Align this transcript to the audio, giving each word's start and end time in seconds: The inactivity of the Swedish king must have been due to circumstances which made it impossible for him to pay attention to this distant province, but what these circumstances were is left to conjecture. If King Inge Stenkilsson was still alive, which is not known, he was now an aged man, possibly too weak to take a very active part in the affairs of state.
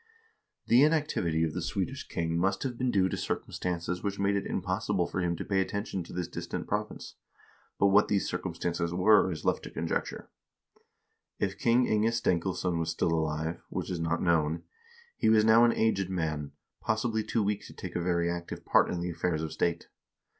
The 0.65 0.81
inactivity 0.81 1.43
of 1.43 1.53
the 1.53 1.61
Swedish 1.61 2.07
king 2.07 2.35
must 2.35 2.63
have 2.63 2.75
been 2.75 2.89
due 2.89 3.07
to 3.07 3.15
circumstances 3.15 4.01
which 4.01 4.17
made 4.17 4.35
it 4.35 4.47
impossible 4.47 5.05
for 5.05 5.21
him 5.21 5.35
to 5.35 5.45
pay 5.45 5.61
attention 5.61 6.03
to 6.05 6.11
this 6.11 6.27
distant 6.27 6.65
province, 6.65 7.17
but 7.77 7.89
what 7.89 8.07
these 8.07 8.27
circumstances 8.27 8.95
were 8.95 9.31
is 9.31 9.45
left 9.45 9.61
to 9.65 9.69
conjecture. 9.69 10.31
If 11.37 11.59
King 11.59 11.85
Inge 11.85 12.15
Stenkilsson 12.15 12.79
was 12.79 12.89
still 12.89 13.11
alive, 13.13 13.61
which 13.69 13.91
is 13.91 13.99
not 13.99 14.23
known, 14.23 14.63
he 15.17 15.29
was 15.29 15.45
now 15.45 15.65
an 15.65 15.73
aged 15.73 16.09
man, 16.09 16.53
possibly 16.81 17.23
too 17.23 17.43
weak 17.43 17.67
to 17.67 17.73
take 17.75 17.95
a 17.95 18.01
very 18.01 18.27
active 18.27 18.65
part 18.65 18.89
in 18.89 19.01
the 19.01 19.11
affairs 19.11 19.43
of 19.43 19.53
state. 19.53 19.87